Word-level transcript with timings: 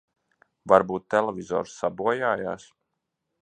Varbūt 0.73 1.05
televizors 1.15 1.77
sabojājās. 1.85 2.69